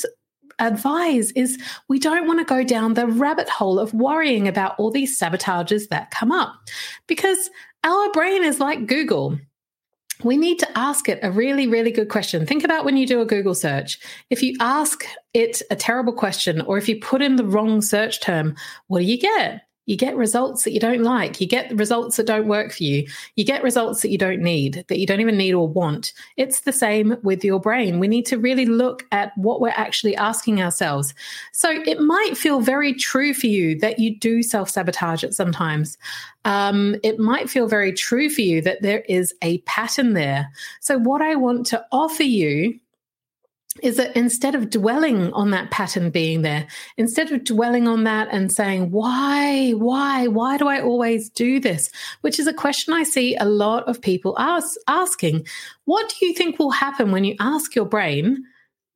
advise 0.59 1.31
is 1.31 1.57
we 1.87 1.99
don't 1.99 2.27
want 2.27 2.39
to 2.39 2.45
go 2.45 2.63
down 2.63 2.93
the 2.93 3.07
rabbit 3.07 3.49
hole 3.49 3.79
of 3.79 3.93
worrying 3.93 4.47
about 4.47 4.77
all 4.79 4.91
these 4.91 5.19
sabotages 5.19 5.89
that 5.89 6.11
come 6.11 6.31
up 6.31 6.55
because 7.07 7.49
our 7.83 8.11
brain 8.11 8.43
is 8.43 8.59
like 8.59 8.87
Google. 8.87 9.37
We 10.23 10.35
need 10.35 10.59
to 10.59 10.77
ask 10.77 11.07
it 11.07 11.19
a 11.23 11.31
really, 11.31 11.65
really 11.65 11.91
good 11.91 12.09
question. 12.09 12.45
Think 12.45 12.65
about 12.65 12.83
when 12.83 12.97
you 12.97 13.07
do 13.07 13.21
a 13.21 13.25
Google 13.25 13.55
search. 13.55 13.99
If 14.29 14.43
you 14.43 14.55
ask 14.59 15.05
it 15.33 15.61
a 15.71 15.77
terrible 15.77 16.11
question, 16.11 16.59
or 16.61 16.77
if 16.77 16.89
you 16.89 16.99
put 16.99 17.21
in 17.21 17.37
the 17.37 17.45
wrong 17.45 17.81
search 17.81 18.19
term, 18.19 18.55
what 18.87 18.99
do 18.99 19.05
you 19.05 19.17
get? 19.17 19.61
You 19.89 19.98
get 19.98 20.15
results 20.15 20.65
that 20.65 20.72
you 20.72 20.79
don't 20.79 21.01
like. 21.01 21.41
You 21.41 21.48
get 21.48 21.75
results 21.75 22.17
that 22.17 22.27
don't 22.27 22.48
work 22.48 22.72
for 22.72 22.84
you. 22.84 23.08
You 23.36 23.43
get 23.43 23.63
results 23.63 24.03
that 24.03 24.12
you 24.12 24.19
don't 24.19 24.39
need, 24.39 24.86
that 24.88 25.00
you 25.00 25.08
don't 25.08 25.19
even 25.19 25.36
need 25.36 25.53
or 25.53 25.67
want. 25.67 26.13
It's 26.38 26.60
the 26.60 26.72
same 26.72 27.17
with 27.24 27.43
your 27.43 27.60
brain. 27.60 28.00
We 28.00 28.08
need 28.08 28.27
to 28.27 28.38
really 28.38 28.67
look 28.67 29.08
at 29.12 29.36
what 29.36 29.60
we're 29.60 29.69
actually 29.69 30.15
asking 30.15 30.62
ourselves. 30.62 31.15
So 31.53 31.72
it 31.88 32.00
might 32.00 32.38
feel 32.38 32.62
very 32.62 32.93
true 32.93 33.34
for 33.34 33.48
you 33.48 33.79
that 33.79 33.98
you 33.98 34.15
do 34.15 34.43
self 34.43 34.69
sabotage 34.69 35.24
it 35.24 35.34
sometimes. 35.34 35.98
Um, 36.46 36.96
it 37.01 37.17
might 37.17 37.50
feel 37.50 37.67
very 37.67 37.91
true 37.91 38.29
for 38.29 38.41
you 38.41 38.62
that 38.62 38.84
there 38.84 39.01
is 39.10 39.34
a 39.41 39.58
pattern 39.62 40.13
there. 40.13 40.51
So, 40.81 41.00
what 41.00 41.24
I 41.24 41.34
want 41.34 41.65
to 41.67 41.84
offer 41.91 42.24
you 42.24 42.79
is 43.81 43.97
that 43.97 44.15
instead 44.15 44.55
of 44.55 44.69
dwelling 44.69 45.31
on 45.33 45.51
that 45.51 45.71
pattern 45.71 46.09
being 46.09 46.41
there, 46.41 46.67
instead 46.97 47.31
of 47.31 47.43
dwelling 47.43 47.88
on 47.88 48.03
that 48.03 48.27
and 48.31 48.51
saying, 48.51 48.91
why, 48.91 49.71
why, 49.71 50.27
why 50.27 50.57
do 50.57 50.67
I 50.67 50.81
always 50.81 51.29
do 51.29 51.59
this? 51.59 51.89
Which 52.21 52.39
is 52.39 52.47
a 52.47 52.53
question 52.53 52.93
I 52.93 53.03
see 53.03 53.35
a 53.35 53.45
lot 53.45 53.88
of 53.88 54.01
people 54.01 54.35
ask, 54.38 54.75
asking. 54.88 55.47
What 55.85 56.09
do 56.09 56.25
you 56.25 56.33
think 56.33 56.59
will 56.59 56.71
happen 56.71 57.11
when 57.11 57.23
you 57.23 57.35
ask 57.39 57.75
your 57.75 57.85
brain, 57.85 58.43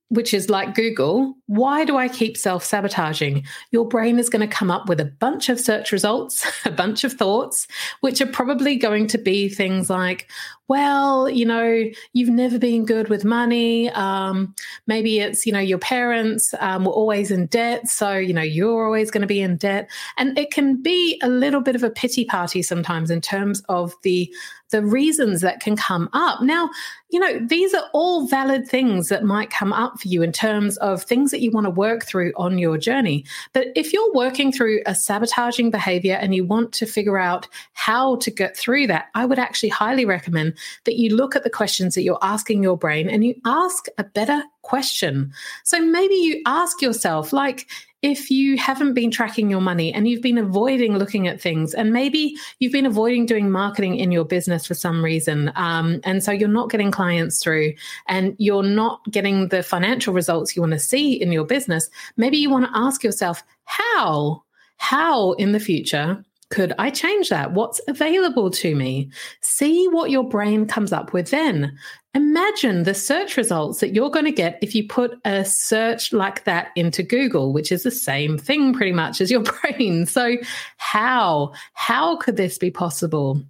which 0.10 0.34
is 0.34 0.50
like 0.50 0.76
Google, 0.76 1.36
why 1.48 1.86
do 1.86 1.98
I 1.98 2.08
keep 2.08 2.38
self 2.38 2.64
sabotaging? 2.64 3.46
Your 3.72 3.88
brain 3.88 4.20
is 4.20 4.30
going 4.30 4.48
to 4.48 4.56
come 4.56 4.70
up 4.70 4.88
with 4.88 5.00
a 5.00 5.06
bunch 5.06 5.50
of 5.50 5.60
search 5.60 5.92
results, 5.92 6.46
a 6.66 6.72
bunch 6.72 7.04
of 7.04 7.14
thoughts, 7.14 7.68
which 8.02 8.22
are 8.22 8.28
probably 8.28 8.76
going 8.76 9.08
to 9.08 9.18
be 9.18 9.50
things 9.50 9.90
like, 9.90 10.30
well, 10.68 11.30
you 11.30 11.46
know, 11.46 11.84
you've 12.14 12.30
never 12.30 12.58
been 12.58 12.86
good 12.86 13.10
with 13.10 13.26
money. 13.26 13.90
Um, 13.92 14.56
maybe 14.88 15.20
it's, 15.20 15.46
you 15.46 15.52
know, 15.52 15.60
your 15.60 15.78
parents 15.78 16.54
um, 16.60 16.86
were 16.86 16.92
always 16.92 17.32
in 17.32 17.48
debt. 17.48 17.90
So, 17.90 18.14
you 18.14 18.34
know, 18.34 18.42
you're 18.42 18.86
always 18.86 19.12
going 19.12 19.22
to 19.22 19.28
be 19.28 19.42
in 19.42 19.58
debt. 19.58 19.90
And 20.18 20.38
it 20.38 20.52
can 20.52 20.82
be 20.82 21.20
a 21.22 21.30
little 21.30 21.62
bit 21.62 21.76
of 21.76 21.84
a 21.84 21.90
pity 21.90 22.26
party 22.26 22.62
sometimes 22.62 23.12
in 23.12 23.22
terms 23.22 23.62
of 23.68 23.94
the 24.04 24.34
the 24.74 24.84
reasons 24.84 25.42
that 25.42 25.60
can 25.60 25.78
come 25.78 26.10
up. 26.14 26.42
Now, 26.42 26.70
you 27.12 27.20
know, 27.20 27.40
these 27.46 27.76
are 27.76 27.84
all 27.94 28.28
valid 28.28 28.68
things 28.68 29.08
that 29.10 29.24
might 29.24 29.52
come 29.52 29.72
up 29.72 30.00
for 30.00 30.08
you 30.08 30.24
in 30.24 30.32
terms 30.32 30.78
of 30.78 31.04
things 31.04 31.30
that 31.30 31.42
you 31.42 31.52
want 31.52 31.66
to 31.66 31.70
work 31.70 32.04
through 32.06 32.34
on 32.38 32.58
your 32.58 32.80
journey. 32.80 33.24
But 33.54 33.68
if 33.76 33.94
you're 33.94 34.14
working 34.14 34.52
through 34.52 34.82
a 34.88 34.96
sabotaging 34.96 35.70
behavior 35.70 36.16
and 36.16 36.34
you 36.34 36.44
want 36.44 36.74
to 36.74 36.88
figure 36.88 37.20
out 37.20 37.48
how 37.74 38.16
to 38.16 38.32
get 38.32 38.58
through 38.58 38.88
that, 38.88 39.10
I 39.14 39.28
would 39.28 39.38
actually 39.38 39.70
highly 39.70 40.06
recommend 40.06 40.53
that 40.86 40.96
you 40.96 41.16
look 41.16 41.36
at 41.36 41.44
the 41.44 41.50
questions 41.50 41.96
that 41.96 42.04
you're 42.04 42.20
asking 42.22 42.64
your 42.64 42.78
brain 42.78 43.10
and 43.10 43.24
you 43.24 43.36
ask 43.46 43.86
a 43.98 44.04
better 44.04 44.44
question. 44.62 45.32
So 45.64 45.80
maybe 45.80 46.16
you 46.16 46.42
ask 46.46 46.82
yourself, 46.82 47.34
like, 47.34 47.68
if 48.02 48.30
you 48.30 48.58
haven't 48.58 48.94
been 48.94 49.10
tracking 49.10 49.50
your 49.50 49.62
money 49.62 49.94
and 49.94 50.10
you've 50.10 50.22
been 50.22 50.38
avoiding 50.38 50.98
looking 50.98 51.26
at 51.26 51.40
things, 51.40 51.74
and 51.74 51.94
maybe 51.94 52.36
you've 52.60 52.74
been 52.74 52.86
avoiding 52.86 53.26
doing 53.26 53.50
marketing 53.50 53.96
in 53.96 54.12
your 54.12 54.26
business 54.26 54.66
for 54.66 54.74
some 54.74 55.02
reason, 55.02 55.54
um, 55.56 56.02
and 56.04 56.22
so 56.22 56.32
you're 56.32 56.50
not 56.50 56.70
getting 56.70 56.92
clients 56.92 57.42
through 57.42 57.74
and 58.08 58.36
you're 58.40 58.62
not 58.62 59.00
getting 59.10 59.48
the 59.48 59.64
financial 59.64 60.14
results 60.14 60.54
you 60.54 60.62
want 60.62 60.74
to 60.74 60.80
see 60.80 61.14
in 61.14 61.32
your 61.32 61.46
business, 61.46 61.90
maybe 62.18 62.38
you 62.38 62.50
want 62.50 62.66
to 62.66 62.78
ask 62.78 63.06
yourself, 63.06 63.42
how? 63.64 64.44
How 64.78 65.32
in 65.34 65.54
the 65.54 65.60
future 65.62 66.26
could 66.54 66.72
I 66.78 66.92
change 66.92 67.30
that? 67.30 67.54
What's 67.54 67.82
available 67.88 68.52
to 68.52 68.76
me? 68.76 69.10
See 69.42 69.88
what 69.88 70.12
your 70.12 70.24
brain 70.24 70.68
comes 70.68 70.94
up 70.94 71.12
with 71.12 71.32
then. 71.32 71.76
Imagine 72.14 72.84
the 72.84 72.94
search 72.94 73.38
results 73.38 73.80
that 73.80 73.96
you're 73.96 74.12
going 74.12 74.26
to 74.26 74.32
get 74.32 74.60
if 74.62 74.76
you 74.76 74.88
put 74.88 75.18
a 75.26 75.46
search 75.46 76.14
like 76.14 76.44
that 76.44 76.68
into 76.76 77.02
Google, 77.02 77.54
which 77.54 77.72
is 77.72 77.82
the 77.82 77.90
same 77.90 78.38
thing 78.38 78.72
pretty 78.72 78.92
much 78.92 79.20
as 79.20 79.32
your 79.32 79.42
brain. 79.62 80.06
So, 80.06 80.38
how? 80.78 81.54
How 81.74 82.18
could 82.18 82.38
this 82.38 82.60
be 82.60 82.70
possible? 82.70 83.42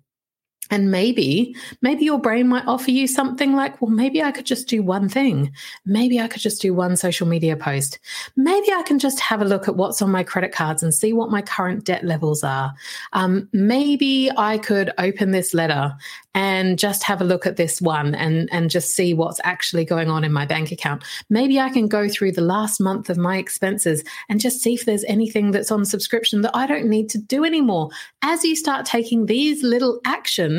And 0.72 0.92
maybe, 0.92 1.56
maybe 1.82 2.06
your 2.06 2.20
brain 2.20 2.48
might 2.48 2.66
offer 2.66 2.90
you 2.90 3.06
something 3.06 3.54
like, 3.54 3.82
well, 3.82 3.92
maybe 3.92 4.24
I 4.24 4.32
could 4.32 4.46
just 4.46 4.68
do 4.68 4.82
one 4.82 5.10
thing. 5.10 5.52
Maybe 5.86 6.20
I 6.20 6.28
could 6.28 6.42
just 6.42 6.62
do 6.62 6.74
one 6.74 6.96
social 6.96 7.28
media 7.28 7.58
post. 7.58 8.00
Maybe 8.36 8.72
I 8.72 8.82
can 8.84 8.98
just 8.98 9.20
have 9.20 9.42
a 9.42 9.46
look 9.46 9.68
at 9.68 9.76
what's 9.76 10.02
on 10.02 10.10
my 10.10 10.24
credit 10.24 10.54
cards 10.54 10.82
and 10.82 10.94
see 10.94 11.12
what 11.12 11.30
my 11.30 11.42
current 11.42 11.84
debt 11.84 12.06
levels 12.06 12.44
are. 12.44 12.74
Um, 13.12 13.50
maybe 13.52 14.32
I 14.38 14.58
could 14.58 14.92
open 14.98 15.32
this 15.32 15.54
letter 15.54 15.96
and 16.36 16.80
just 16.80 17.04
have 17.04 17.22
a 17.22 17.26
look 17.26 17.46
at 17.46 17.58
this 17.58 17.82
one 17.82 18.16
and, 18.16 18.50
and 18.52 18.70
just 18.70 18.96
see 18.96 19.14
what's 19.14 19.40
actually 19.44 19.86
going 19.86 20.10
on 20.10 20.24
in 20.24 20.34
my 20.34 20.46
bank 20.46 20.72
account. 20.72 21.04
Maybe 21.30 21.60
I 21.60 21.70
can 21.70 21.88
go 21.88 22.10
through 22.10 22.32
the 22.32 22.42
last 22.42 22.80
month 22.80 23.10
of 23.10 23.18
my 23.18 23.38
expenses 23.38 24.04
and 24.30 24.40
just 24.40 24.62
see 24.62 24.74
if 24.74 24.86
there's 24.86 25.04
anything 25.04 25.52
that's 25.52 25.72
on 25.72 25.86
subscription 25.86 26.42
that 26.42 26.56
I 26.56 26.66
don't 26.66 26.88
need 26.88 27.10
to 27.10 27.20
do 27.20 27.46
anymore. 27.46 27.90
As 28.24 28.44
you 28.44 28.56
start 28.56 28.86
taking 28.86 29.28
these 29.28 29.62
little 29.62 30.00
actions, 30.06 30.53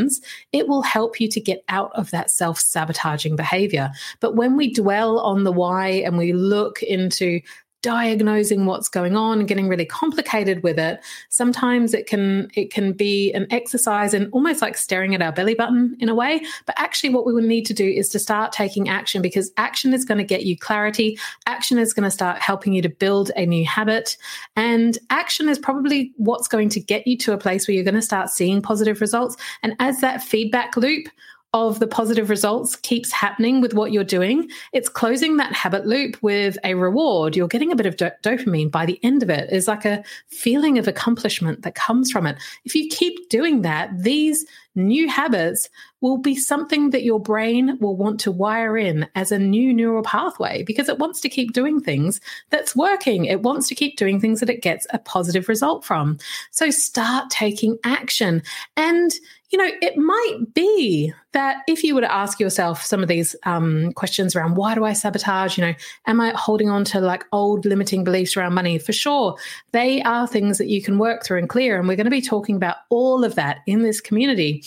it 0.52 0.68
will 0.68 0.82
help 0.82 1.20
you 1.20 1.28
to 1.28 1.40
get 1.40 1.64
out 1.68 1.92
of 1.94 2.10
that 2.10 2.30
self 2.30 2.58
sabotaging 2.58 3.36
behavior. 3.36 3.90
But 4.20 4.36
when 4.36 4.56
we 4.56 4.72
dwell 4.72 5.18
on 5.20 5.44
the 5.44 5.52
why 5.52 5.88
and 5.88 6.18
we 6.18 6.32
look 6.32 6.82
into 6.82 7.40
diagnosing 7.84 8.64
what's 8.64 8.88
going 8.88 9.14
on 9.14 9.38
and 9.38 9.48
getting 9.48 9.68
really 9.68 9.84
complicated 9.84 10.62
with 10.62 10.78
it 10.78 11.04
sometimes 11.28 11.92
it 11.92 12.06
can 12.06 12.50
it 12.54 12.72
can 12.72 12.92
be 12.92 13.32
an 13.32 13.46
exercise 13.50 14.14
and 14.14 14.32
almost 14.32 14.62
like 14.62 14.76
staring 14.76 15.14
at 15.14 15.20
our 15.20 15.32
belly 15.32 15.54
button 15.54 15.96
in 15.98 16.08
a 16.08 16.14
way. 16.14 16.40
But 16.66 16.74
actually 16.78 17.10
what 17.10 17.26
we 17.26 17.32
would 17.32 17.44
need 17.44 17.66
to 17.66 17.74
do 17.74 17.86
is 17.86 18.08
to 18.10 18.18
start 18.18 18.52
taking 18.52 18.88
action 18.88 19.20
because 19.20 19.52
action 19.56 19.92
is 19.92 20.04
going 20.04 20.18
to 20.18 20.24
get 20.24 20.44
you 20.44 20.56
clarity. 20.56 21.18
Action 21.46 21.78
is 21.78 21.92
going 21.92 22.04
to 22.04 22.10
start 22.10 22.38
helping 22.40 22.72
you 22.72 22.82
to 22.82 22.88
build 22.88 23.30
a 23.36 23.46
new 23.46 23.64
habit. 23.66 24.16
And 24.56 24.98
action 25.10 25.48
is 25.48 25.58
probably 25.58 26.12
what's 26.16 26.48
going 26.48 26.68
to 26.70 26.80
get 26.80 27.06
you 27.06 27.16
to 27.18 27.32
a 27.32 27.38
place 27.38 27.66
where 27.66 27.74
you're 27.74 27.84
going 27.84 27.94
to 27.94 28.02
start 28.02 28.30
seeing 28.30 28.62
positive 28.62 29.00
results. 29.00 29.36
And 29.62 29.74
as 29.80 30.00
that 30.00 30.22
feedback 30.22 30.76
loop 30.76 31.08
of 31.54 31.78
the 31.78 31.86
positive 31.86 32.28
results 32.30 32.74
keeps 32.74 33.12
happening 33.12 33.60
with 33.60 33.74
what 33.74 33.92
you're 33.92 34.02
doing, 34.02 34.50
it's 34.72 34.88
closing 34.88 35.36
that 35.36 35.52
habit 35.52 35.86
loop 35.86 36.20
with 36.20 36.58
a 36.64 36.74
reward. 36.74 37.36
You're 37.36 37.46
getting 37.46 37.70
a 37.70 37.76
bit 37.76 37.86
of 37.86 37.96
do- 37.96 38.10
dopamine 38.24 38.72
by 38.72 38.84
the 38.84 38.98
end 39.04 39.22
of 39.22 39.30
it. 39.30 39.48
It's 39.52 39.68
like 39.68 39.84
a 39.84 40.02
feeling 40.26 40.78
of 40.78 40.88
accomplishment 40.88 41.62
that 41.62 41.76
comes 41.76 42.10
from 42.10 42.26
it. 42.26 42.36
If 42.64 42.74
you 42.74 42.88
keep 42.88 43.28
doing 43.28 43.62
that, 43.62 43.90
these 43.96 44.44
new 44.74 45.08
habits 45.08 45.68
will 46.00 46.18
be 46.18 46.34
something 46.34 46.90
that 46.90 47.02
your 47.02 47.18
brain 47.18 47.78
will 47.80 47.96
want 47.96 48.20
to 48.20 48.30
wire 48.30 48.76
in 48.76 49.08
as 49.14 49.32
a 49.32 49.38
new 49.38 49.72
neural 49.72 50.02
pathway 50.02 50.62
because 50.62 50.88
it 50.88 50.98
wants 50.98 51.20
to 51.20 51.28
keep 51.28 51.52
doing 51.52 51.80
things 51.80 52.20
that's 52.50 52.76
working. 52.76 53.24
It 53.24 53.42
wants 53.42 53.68
to 53.68 53.74
keep 53.74 53.96
doing 53.96 54.20
things 54.20 54.40
that 54.40 54.50
it 54.50 54.62
gets 54.62 54.86
a 54.90 54.98
positive 54.98 55.48
result 55.48 55.84
from. 55.84 56.18
So 56.50 56.70
start 56.70 57.30
taking 57.30 57.78
action. 57.84 58.42
And 58.76 59.14
you 59.54 59.58
know, 59.58 59.70
it 59.80 59.96
might 59.96 60.52
be 60.52 61.12
that 61.30 61.58
if 61.68 61.84
you 61.84 61.94
were 61.94 62.00
to 62.00 62.12
ask 62.12 62.40
yourself 62.40 62.82
some 62.82 63.02
of 63.02 63.08
these 63.08 63.36
um, 63.44 63.92
questions 63.92 64.34
around 64.34 64.56
why 64.56 64.74
do 64.74 64.84
I 64.84 64.94
sabotage, 64.94 65.56
you 65.56 65.64
know, 65.64 65.74
am 66.08 66.20
I 66.20 66.32
holding 66.34 66.70
on 66.70 66.84
to 66.86 67.00
like 67.00 67.24
old 67.30 67.64
limiting 67.64 68.02
beliefs 68.02 68.36
around 68.36 68.54
money? 68.54 68.78
For 68.78 68.92
sure, 68.92 69.36
they 69.70 70.02
are 70.02 70.26
things 70.26 70.58
that 70.58 70.66
you 70.66 70.82
can 70.82 70.98
work 70.98 71.24
through 71.24 71.38
and 71.38 71.48
clear. 71.48 71.78
And 71.78 71.86
we're 71.86 71.94
going 71.94 72.06
to 72.06 72.10
be 72.10 72.20
talking 72.20 72.56
about 72.56 72.78
all 72.88 73.22
of 73.22 73.36
that 73.36 73.58
in 73.68 73.82
this 73.82 74.00
community. 74.00 74.63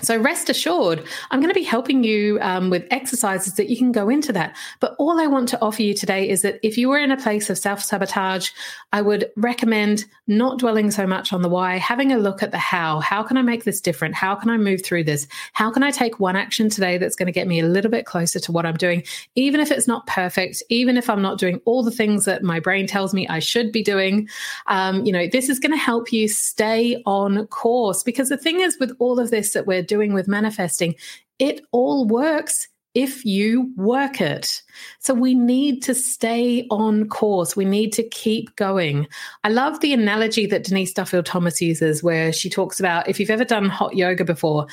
So 0.00 0.16
rest 0.16 0.48
assured, 0.48 1.04
I'm 1.30 1.40
going 1.40 1.50
to 1.50 1.58
be 1.58 1.64
helping 1.64 2.04
you 2.04 2.38
um, 2.40 2.70
with 2.70 2.86
exercises 2.90 3.54
that 3.54 3.68
you 3.68 3.76
can 3.76 3.90
go 3.90 4.08
into 4.08 4.32
that. 4.32 4.56
But 4.78 4.94
all 4.98 5.18
I 5.20 5.26
want 5.26 5.48
to 5.50 5.60
offer 5.60 5.82
you 5.82 5.92
today 5.92 6.28
is 6.28 6.42
that 6.42 6.60
if 6.62 6.78
you 6.78 6.88
were 6.88 6.98
in 6.98 7.10
a 7.10 7.16
place 7.16 7.50
of 7.50 7.58
self 7.58 7.82
sabotage, 7.82 8.50
I 8.92 9.02
would 9.02 9.30
recommend 9.36 10.04
not 10.28 10.60
dwelling 10.60 10.92
so 10.92 11.06
much 11.06 11.32
on 11.32 11.42
the 11.42 11.48
why, 11.48 11.78
having 11.78 12.12
a 12.12 12.18
look 12.18 12.42
at 12.42 12.52
the 12.52 12.58
how. 12.58 13.00
How 13.00 13.24
can 13.24 13.36
I 13.36 13.42
make 13.42 13.64
this 13.64 13.80
different? 13.80 14.14
How 14.14 14.36
can 14.36 14.50
I 14.50 14.56
move 14.56 14.84
through 14.84 15.04
this? 15.04 15.26
How 15.52 15.70
can 15.70 15.82
I 15.82 15.90
take 15.90 16.20
one 16.20 16.36
action 16.36 16.68
today 16.68 16.96
that's 16.96 17.16
going 17.16 17.26
to 17.26 17.32
get 17.32 17.48
me 17.48 17.58
a 17.58 17.66
little 17.66 17.90
bit 17.90 18.06
closer 18.06 18.38
to 18.38 18.52
what 18.52 18.66
I'm 18.66 18.76
doing, 18.76 19.02
even 19.34 19.60
if 19.60 19.72
it's 19.72 19.88
not 19.88 20.06
perfect, 20.06 20.62
even 20.68 20.96
if 20.96 21.10
I'm 21.10 21.22
not 21.22 21.38
doing 21.38 21.60
all 21.64 21.82
the 21.82 21.90
things 21.90 22.24
that 22.24 22.44
my 22.44 22.60
brain 22.60 22.86
tells 22.86 23.12
me 23.12 23.26
I 23.26 23.40
should 23.40 23.72
be 23.72 23.82
doing? 23.82 24.28
Um, 24.68 25.04
you 25.04 25.12
know, 25.12 25.26
this 25.26 25.48
is 25.48 25.58
going 25.58 25.72
to 25.72 25.76
help 25.76 26.12
you 26.12 26.28
stay 26.28 27.02
on 27.04 27.46
course 27.48 28.04
because 28.04 28.28
the 28.28 28.36
thing 28.36 28.60
is 28.60 28.78
with 28.78 28.94
all 29.00 29.18
of 29.18 29.30
this 29.30 29.54
that 29.54 29.66
we're 29.66 29.87
doing 29.88 30.14
with 30.14 30.28
manifesting, 30.28 30.94
it 31.38 31.60
all 31.72 32.06
works 32.06 32.68
if 32.94 33.24
you 33.24 33.72
work 33.76 34.20
it. 34.20 34.62
So 34.98 35.14
we 35.14 35.34
need 35.34 35.82
to 35.84 35.94
stay 35.94 36.66
on 36.70 37.08
course. 37.08 37.54
We 37.54 37.64
need 37.64 37.92
to 37.92 38.02
keep 38.02 38.54
going. 38.56 39.06
I 39.44 39.50
love 39.50 39.80
the 39.80 39.92
analogy 39.92 40.46
that 40.46 40.64
Denise 40.64 40.92
Duffield 40.92 41.26
Thomas 41.26 41.60
uses, 41.60 42.02
where 42.02 42.32
she 42.32 42.50
talks 42.50 42.80
about 42.80 43.08
if 43.08 43.20
you've 43.20 43.30
ever 43.30 43.44
done 43.44 43.68
hot 43.68 43.94
yoga 43.94 44.24
before, 44.24 44.66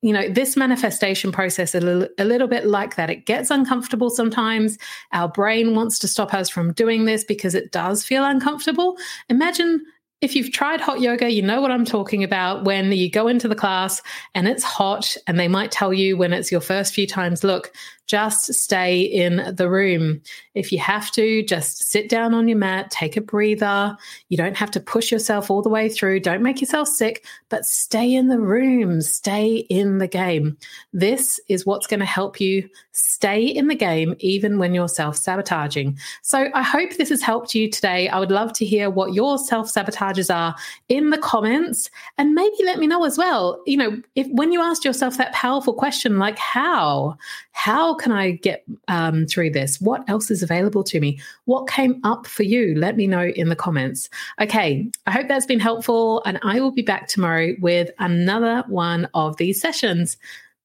you 0.00 0.12
know, 0.12 0.28
this 0.28 0.56
manifestation 0.56 1.32
process 1.32 1.74
a 1.74 1.80
little, 1.80 2.08
a 2.18 2.24
little 2.24 2.48
bit 2.48 2.66
like 2.66 2.94
that. 2.96 3.10
It 3.10 3.26
gets 3.26 3.50
uncomfortable 3.50 4.10
sometimes. 4.10 4.78
Our 5.12 5.28
brain 5.28 5.74
wants 5.74 5.98
to 5.98 6.08
stop 6.08 6.32
us 6.32 6.48
from 6.48 6.72
doing 6.72 7.04
this 7.04 7.24
because 7.24 7.54
it 7.54 7.72
does 7.72 8.04
feel 8.04 8.24
uncomfortable. 8.24 8.96
Imagine 9.28 9.84
if 10.20 10.34
you've 10.34 10.52
tried 10.52 10.80
hot 10.80 11.00
yoga, 11.00 11.30
you 11.30 11.42
know 11.42 11.60
what 11.60 11.70
I'm 11.70 11.84
talking 11.84 12.24
about 12.24 12.64
when 12.64 12.90
you 12.90 13.08
go 13.08 13.28
into 13.28 13.46
the 13.46 13.54
class 13.54 14.02
and 14.34 14.48
it's 14.48 14.64
hot, 14.64 15.16
and 15.26 15.38
they 15.38 15.46
might 15.46 15.70
tell 15.70 15.94
you 15.94 16.16
when 16.16 16.32
it's 16.32 16.50
your 16.50 16.60
first 16.60 16.92
few 16.92 17.06
times, 17.06 17.44
look, 17.44 17.72
just 18.06 18.52
stay 18.54 19.02
in 19.02 19.54
the 19.54 19.70
room. 19.70 20.20
If 20.58 20.72
you 20.72 20.78
have 20.80 21.10
to, 21.12 21.42
just 21.44 21.84
sit 21.84 22.08
down 22.08 22.34
on 22.34 22.48
your 22.48 22.58
mat, 22.58 22.90
take 22.90 23.16
a 23.16 23.20
breather. 23.20 23.96
You 24.28 24.36
don't 24.36 24.56
have 24.56 24.70
to 24.72 24.80
push 24.80 25.12
yourself 25.12 25.50
all 25.50 25.62
the 25.62 25.68
way 25.68 25.88
through. 25.88 26.20
Don't 26.20 26.42
make 26.42 26.60
yourself 26.60 26.88
sick, 26.88 27.24
but 27.48 27.64
stay 27.64 28.12
in 28.12 28.26
the 28.26 28.40
room, 28.40 29.00
stay 29.00 29.58
in 29.68 29.98
the 29.98 30.08
game. 30.08 30.56
This 30.92 31.38
is 31.48 31.64
what's 31.64 31.86
going 31.86 32.00
to 32.00 32.06
help 32.06 32.40
you 32.40 32.68
stay 32.90 33.44
in 33.44 33.68
the 33.68 33.74
game, 33.74 34.16
even 34.18 34.58
when 34.58 34.74
you're 34.74 34.88
self 34.88 35.16
sabotaging. 35.16 35.96
So 36.22 36.48
I 36.54 36.62
hope 36.62 36.96
this 36.96 37.10
has 37.10 37.22
helped 37.22 37.54
you 37.54 37.70
today. 37.70 38.08
I 38.08 38.18
would 38.18 38.32
love 38.32 38.52
to 38.54 38.64
hear 38.64 38.90
what 38.90 39.14
your 39.14 39.38
self 39.38 39.72
sabotages 39.72 40.34
are 40.34 40.56
in 40.88 41.10
the 41.10 41.18
comments 41.18 41.90
and 42.16 42.34
maybe 42.34 42.56
let 42.64 42.78
me 42.78 42.86
know 42.86 43.04
as 43.04 43.16
well. 43.16 43.62
You 43.66 43.76
know, 43.76 44.02
if 44.16 44.26
when 44.28 44.52
you 44.52 44.60
asked 44.60 44.84
yourself 44.84 45.16
that 45.18 45.32
powerful 45.32 45.74
question, 45.74 46.18
like 46.18 46.38
how, 46.38 47.16
how 47.52 47.94
can 47.94 48.12
I 48.12 48.32
get 48.32 48.64
um, 48.88 49.26
through 49.26 49.50
this? 49.50 49.80
What 49.80 50.08
else 50.08 50.30
is 50.30 50.42
available 50.48 50.82
to 50.84 51.00
me? 51.00 51.20
What 51.44 51.68
came 51.68 52.00
up 52.04 52.26
for 52.26 52.42
you? 52.42 52.74
Let 52.76 52.96
me 52.96 53.06
know 53.06 53.26
in 53.26 53.48
the 53.48 53.56
comments. 53.56 54.08
Okay, 54.40 54.90
I 55.06 55.10
hope 55.10 55.28
that's 55.28 55.46
been 55.46 55.60
helpful, 55.60 56.22
and 56.24 56.38
I 56.42 56.60
will 56.60 56.70
be 56.70 56.82
back 56.82 57.08
tomorrow 57.08 57.54
with 57.60 57.90
another 57.98 58.64
one 58.68 59.08
of 59.14 59.36
these 59.36 59.60
sessions. 59.60 60.16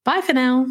Bye 0.03 0.21
for 0.21 0.33
now. 0.33 0.65